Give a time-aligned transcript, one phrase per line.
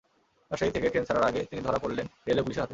[0.51, 2.69] রাজশাহী থেকে ট্রেন ছাড়ার আগে তিনি ধরা পড়লেন রেলওয়ে পুলিশের হাতে।